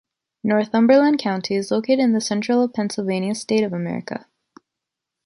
[0.43, 4.25] Northumberland county is located in the central of Pennsylvania state of America.